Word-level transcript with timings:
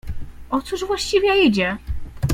—O 0.51 0.61
cóż 0.61 0.85
właściwie 0.85 1.43
idzie? 1.45 1.77